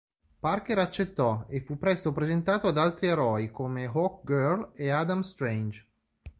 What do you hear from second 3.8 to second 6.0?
Hawkgirl e Adam Strange.